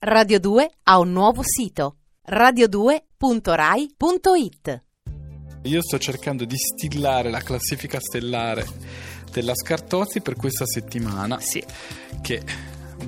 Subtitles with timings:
[0.00, 1.96] Radio 2 ha un nuovo sito
[2.30, 4.84] radio2.rai.it.
[5.62, 8.64] Io sto cercando di stillare la classifica stellare
[9.32, 11.60] della Scartozzi per questa settimana Sì.
[12.22, 12.40] che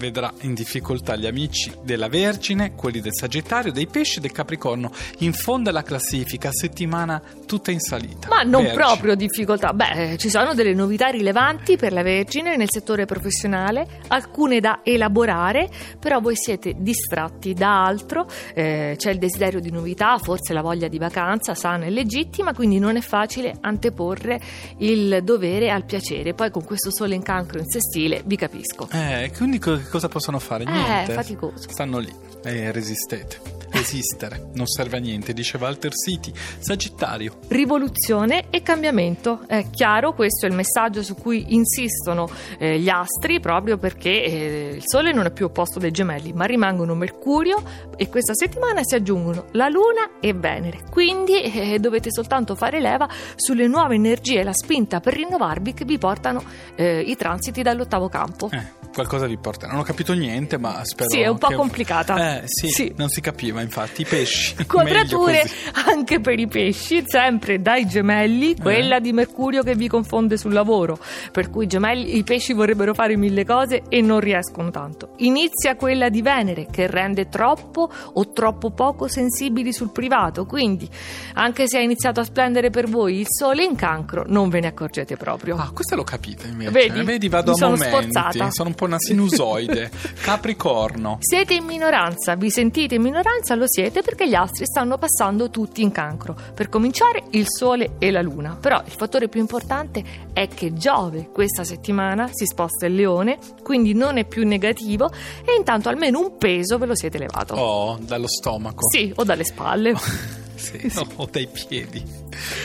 [0.01, 4.91] vedrà in difficoltà gli amici della Vergine, quelli del Sagittario, dei Pesci e del Capricorno.
[5.19, 8.29] In fondo alla classifica, settimana tutta in salita.
[8.29, 8.83] Ma non Vergine.
[8.83, 9.73] proprio difficoltà.
[9.73, 15.69] Beh, ci sono delle novità rilevanti per la Vergine nel settore professionale, alcune da elaborare,
[15.99, 20.89] però voi siete distratti da altro, eh, c'è il desiderio di novità, forse la voglia
[20.89, 24.41] di vacanza sana e legittima, quindi non è facile anteporre
[24.79, 26.33] il dovere al piacere.
[26.33, 28.89] Poi con questo sole in cancro in sestile vi capisco.
[28.91, 29.59] Eh, quindi
[29.91, 30.65] cosa possono fare?
[30.65, 31.13] Niente.
[31.13, 31.69] Eh, faticoso.
[31.69, 33.60] Stanno lì e resistete.
[33.85, 36.31] Resistere non serve a niente, dice Walter City.
[36.59, 37.39] Sagittario.
[37.49, 39.41] Rivoluzione e cambiamento.
[39.47, 44.73] È chiaro, questo è il messaggio su cui insistono eh, gli astri, proprio perché eh,
[44.77, 47.63] il Sole non è più opposto dei gemelli, ma rimangono Mercurio
[47.97, 50.81] e questa settimana si aggiungono la Luna e Venere.
[50.91, 55.87] Quindi eh, dovete soltanto fare leva sulle nuove energie e la spinta per rinnovarvi che
[55.87, 56.43] vi portano
[56.75, 58.51] eh, i transiti dall'ottavo campo.
[58.53, 59.69] Eh, qualcosa vi porta.
[59.69, 61.09] Non ho capito niente, ma spero.
[61.09, 62.41] Sì, è un po' che- complicata.
[62.41, 62.93] Eh, sì, Sì.
[62.97, 64.03] non si capiva, infatti.
[64.03, 64.55] I pesci.
[64.67, 65.49] Quadrature
[65.87, 70.99] anche per i pesci, sempre dai gemelli, quella di Mercurio che vi confonde sul lavoro,
[71.33, 75.15] per cui i gemelli, i pesci vorrebbero fare mille cose e non riescono tanto.
[75.19, 80.89] Inizia quella di Venere che rende troppo o troppo poco sensibili sul privato, quindi
[81.35, 84.67] anche se ha iniziato a splendere per voi il sole in cancro, non ve ne
[84.67, 85.57] accorgete proprio.
[85.57, 86.71] Ah, questa l'ho capita invece.
[86.71, 87.29] Vedi?
[87.29, 87.87] vado Mi a momenti.
[87.87, 88.51] sforzata.
[88.51, 89.91] Sono un po' una sinusoide.
[90.21, 91.19] Capricorno.
[91.21, 95.83] Siete in minoranza, vi sentite in minoranza, lo siete perché gli astri stanno passando tutti
[95.83, 96.35] in cancro.
[96.55, 100.03] Per cominciare il Sole e la Luna, però il fattore più importante
[100.33, 105.11] è che Giove questa settimana si sposta in Leone, quindi non è più negativo
[105.45, 107.55] e intanto almeno un peso ve lo siete levato.
[107.55, 108.89] Oh, dallo stomaco.
[108.89, 109.95] Sì, o dalle spalle.
[110.61, 112.05] Sì, o dai piedi.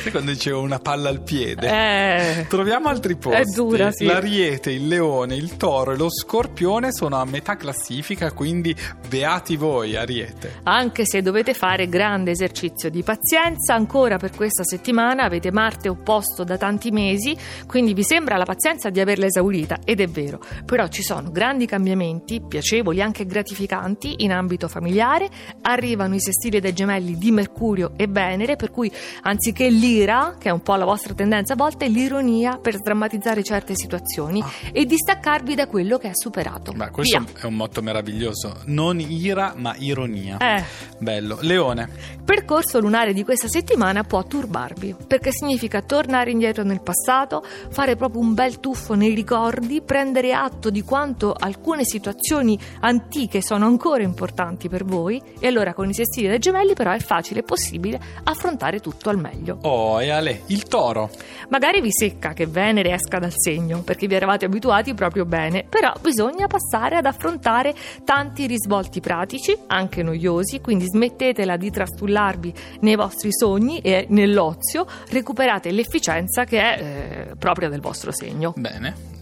[0.03, 1.67] Sai quando dicevo una palla al piede?
[1.67, 3.41] Eh, Troviamo altri posti.
[3.41, 4.05] È dura, sì.
[4.05, 8.75] L'ariete, il leone, il toro e lo scorpione sono a metà classifica, quindi
[9.07, 10.59] beati voi, ariete.
[10.63, 16.43] Anche se dovete fare grande esercizio di pazienza, ancora per questa settimana avete Marte opposto
[16.43, 20.87] da tanti mesi, quindi vi sembra la pazienza di averla esaurita, ed è vero, però
[20.87, 25.29] ci sono grandi cambiamenti, piacevoli anche gratificanti in ambito familiare,
[25.61, 28.91] arrivano i sestili dei gemelli di Mercurio e Venere, per cui
[29.21, 33.75] anziché l'ira, che è un po' la vostra tendenza a volte, l'ironia per sdrammatizzare certe
[33.75, 34.49] situazioni Ah.
[34.71, 36.71] e distaccarvi da quello che è superato.
[36.73, 37.41] Ma questo Via.
[37.41, 38.53] è un motto meraviglioso.
[38.65, 40.37] Non ira, ma ironia.
[40.37, 40.63] Eh.
[40.97, 41.37] Bello.
[41.41, 41.89] Leone.
[42.17, 47.95] Il percorso lunare di questa settimana può turbarvi, perché significa tornare indietro nel passato, fare
[47.95, 54.03] proprio un bel tuffo nei ricordi, prendere atto di quanto alcune situazioni antiche sono ancora
[54.03, 57.74] importanti per voi e allora con i sestili dei gemelli però è facile e possibile
[58.23, 59.57] affrontare tutto al meglio.
[59.61, 61.09] Oh, e Ale, il toro.
[61.49, 65.93] Magari vi secca che Venere esca dal segno, perché vi eravate abituati proprio bene, però
[66.01, 73.29] bisogna passare ad affrontare tanti risvolti pratici, anche noiosi, quindi smettetela di trastullarvi nei vostri
[73.31, 78.53] sogni e nell'ozio, recuperate l'efficienza che è eh, propria del vostro segno.
[78.55, 79.14] Bene.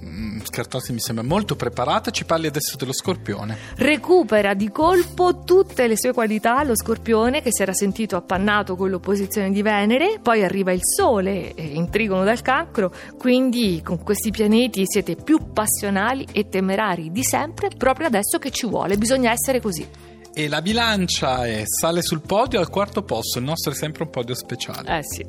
[0.53, 2.11] Scartosi mi sembra molto preparata.
[2.11, 3.57] Ci parli adesso dello scorpione.
[3.77, 8.91] Recupera di colpo tutte le sue qualità lo scorpione che si era sentito appannato con
[8.91, 14.29] l'opposizione di Venere, poi arriva il Sole eh, in trigono dal cancro, quindi con questi
[14.29, 19.59] pianeti siete più passionali e temerari di sempre, proprio adesso che ci vuole, bisogna essere
[19.59, 20.12] così.
[20.35, 23.37] E la bilancia è, sale sul podio al quarto posto.
[23.37, 24.97] Il nostro è sempre un podio speciale.
[24.97, 25.23] Eh sì.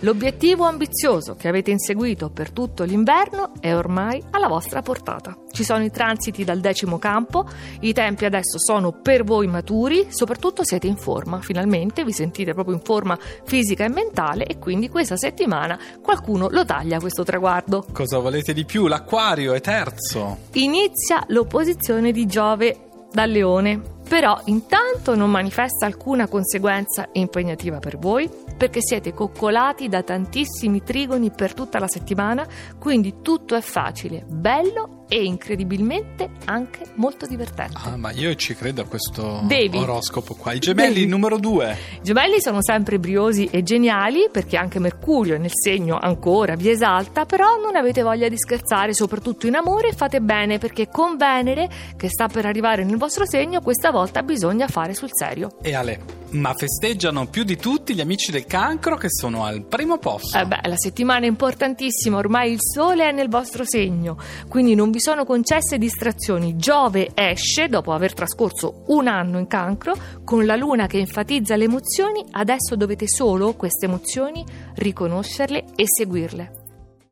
[0.00, 5.38] L'obiettivo ambizioso che avete inseguito per tutto l'inverno è ormai alla vostra portata.
[5.52, 7.48] Ci sono i transiti dal decimo campo,
[7.80, 12.74] i tempi adesso sono per voi maturi, soprattutto siete in forma, finalmente vi sentite proprio
[12.74, 17.86] in forma fisica e mentale e quindi questa settimana qualcuno lo taglia questo traguardo.
[17.92, 18.88] Cosa volete di più?
[18.88, 20.38] L'acquario è terzo.
[20.54, 23.96] Inizia l'opposizione di Giove dal Leone.
[24.08, 28.28] Però intanto non manifesta alcuna conseguenza impegnativa per voi
[28.58, 32.46] perché siete coccolati da tantissimi trigoni per tutta la settimana,
[32.78, 37.78] quindi tutto è facile, bello e incredibilmente anche molto divertente.
[37.82, 39.78] Ah, ma io ci credo a questo Devi.
[39.78, 40.52] oroscopo qua.
[40.52, 41.06] I gemelli Devi.
[41.06, 41.76] numero due.
[41.94, 47.24] I gemelli sono sempre briosi e geniali perché anche Mercurio nel segno ancora vi esalta,
[47.24, 52.08] però non avete voglia di scherzare, soprattutto in amore, fate bene perché con Venere, che
[52.08, 55.56] sta per arrivare nel vostro segno, questa volta bisogna fare sul serio.
[55.62, 56.00] E Ale,
[56.30, 60.36] ma festeggiano più di tutti gli amici del cancro che sono al primo posto.
[60.36, 64.18] Eh beh, la settimana è importantissima, ormai il sole è nel vostro segno,
[64.48, 66.56] quindi non vi vi sono concesse distrazioni.
[66.56, 71.62] Giove esce dopo aver trascorso un anno in cancro con la luna che enfatizza le
[71.64, 72.24] emozioni.
[72.28, 76.50] Adesso dovete solo queste emozioni riconoscerle e seguirle.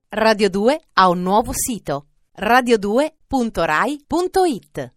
[0.08, 2.06] Radio 2 ha un nuovo sito
[2.40, 4.95] radio2.rai.it